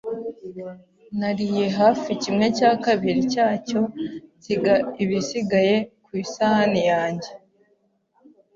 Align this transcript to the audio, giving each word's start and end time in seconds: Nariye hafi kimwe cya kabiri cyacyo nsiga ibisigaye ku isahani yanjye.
Nariye 1.19 1.65
hafi 1.79 2.09
kimwe 2.21 2.45
cya 2.57 2.71
kabiri 2.85 3.21
cyacyo 3.33 3.81
nsiga 4.37 4.75
ibisigaye 5.03 5.75
ku 6.05 6.11
isahani 6.23 6.81
yanjye. 6.91 7.29